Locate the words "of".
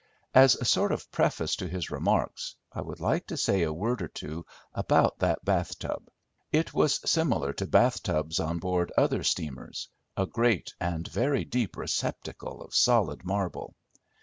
0.91-1.11, 12.63-12.73